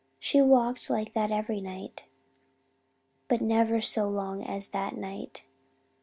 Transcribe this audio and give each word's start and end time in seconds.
She 0.19 0.41
walked 0.41 0.89
like 0.89 1.13
that 1.13 1.29
every 1.31 1.61
night. 1.61 2.05
But 3.27 3.39
never 3.39 3.81
so 3.81 4.09
long 4.09 4.41
as 4.43 4.69
that 4.69 4.97
night. 4.97 5.43